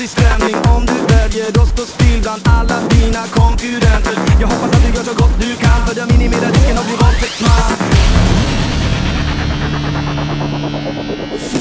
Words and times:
offentlig 0.00 0.08
stämning 0.08 0.56
om 0.76 0.86
du 0.86 1.14
väljer 1.14 1.62
att 1.62 1.68
stå 1.68 1.82
still 1.82 2.22
bland 2.22 2.42
alla 2.44 2.80
dina 2.88 3.22
konkurrenter 3.26 4.18
Jag 4.40 4.48
hoppas 4.48 4.76
att 4.76 4.82
du 4.82 4.88
gör 4.96 5.04
så 5.04 5.14
gott 5.14 5.40
du 5.40 5.56
kan 5.56 5.86
för 5.86 6.00
att 6.00 6.12
minimerar 6.12 6.52
risken 6.52 6.78
att 6.78 6.86
bli 6.86 6.96
våldtäktsman 6.96 7.72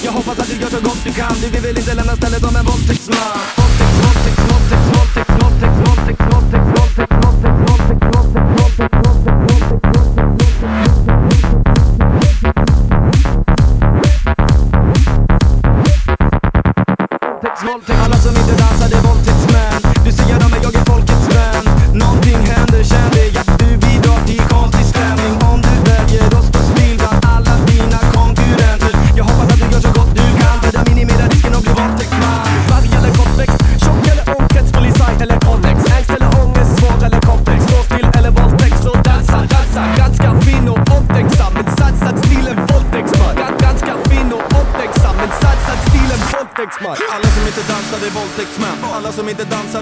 jag 0.04 0.12
hoppas 0.12 0.40
att 0.40 0.48
du 0.50 0.56
gör 0.56 0.70
så 0.70 0.82
gott 0.82 1.04
du 1.04 1.12
kan, 1.14 1.34
du 1.42 1.50
vill 1.50 1.62
väl 1.62 1.78
inte 1.78 1.94
lämna 1.94 2.16
stället 2.16 2.42
som 2.42 2.56
en 2.56 2.66
våldtäktsman 2.66 3.40
Våldtäkt, 3.58 3.96
våldtäkt, 4.04 4.40
våldtäkt, 4.52 4.86
våldtäkt, 4.96 5.30
våldtäkt, 5.42 5.74
våldtäkt, 5.86 6.22
våldtäkt, 6.26 6.62
våldtäkt, 6.78 7.12
våldtäkt 7.12 7.29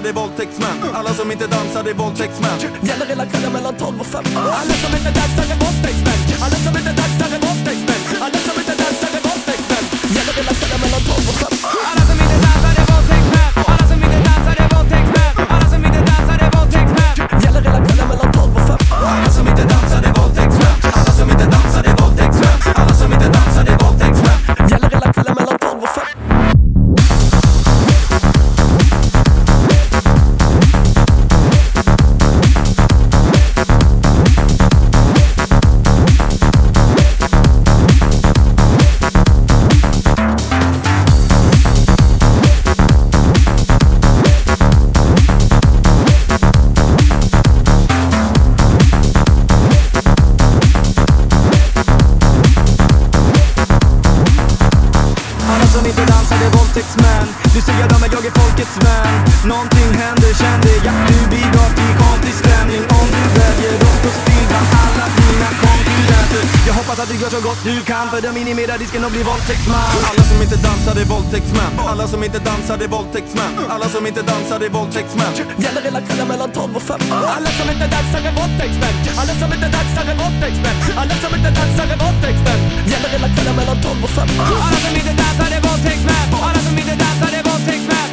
dansade 0.08 0.12
våldtäktsmän. 0.12 0.94
Alla 0.94 1.14
som 1.14 1.32
inte 1.32 1.46
dansade 1.46 1.92
våldtäktsmän. 1.92 2.58
Kan 68.10 68.20
för 68.22 68.28
att 68.28 68.34
minimera 68.34 68.74
risken 68.76 69.04
att 69.04 69.12
bli 69.12 69.22
våldtäktsman 69.22 69.88
Alla 70.10 70.22
som 70.30 70.38
inte 70.42 70.56
dansar 70.56 70.94
är 71.02 71.04
våldtäktsmän. 71.04 71.72
Alla 71.92 72.06
som 72.08 72.24
inte 72.24 72.38
dansar 72.38 72.78
är 72.84 72.88
våldtäktsmän. 72.88 73.52
Alla 73.68 73.88
som 73.88 74.06
inte 74.06 74.22
dansar 74.22 74.60
är 74.66 74.68
våldtäktsmän. 74.68 75.32
Gäller 75.64 75.82
hela 75.82 76.00
kvällen 76.06 76.28
mellan 76.28 76.50
12 76.50 76.76
och 76.76 76.82
5 76.82 77.00
Alla 77.36 77.50
som 77.58 77.66
inte 77.74 77.86
dansar 77.94 78.20
är 78.28 78.34
våldtäktsmän. 78.40 78.94
Alla 79.20 79.34
som 79.40 79.50
inte 79.56 79.68
dansar 79.76 80.04
är 80.12 80.16
våldtäktsmän. 80.22 80.76
Alla 81.00 81.14
som 81.22 81.30
inte 81.38 81.50
dansar 81.58 81.86
är 81.94 81.98
våldtäktsmän. 82.04 82.60
Gäller 82.92 83.10
hela 83.16 83.28
kvällen 83.34 83.56
mellan 83.60 83.78
12 83.82 84.04
och 84.06 84.10
5 84.10 84.28
Alla 84.66 84.78
som 84.84 84.94
inte 85.00 85.14
dansar 85.22 85.48
är 85.56 85.60
våldtäktsmän. 85.68 86.26
Alla 86.48 86.60
som 86.66 86.74
inte 86.80 86.94
dansar 87.04 87.30
är 87.38 87.42
våldtäktsmän 87.50 88.07